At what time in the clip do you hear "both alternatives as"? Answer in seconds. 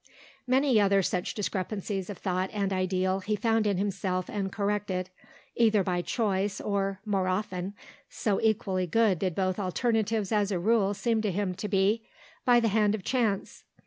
9.35-10.51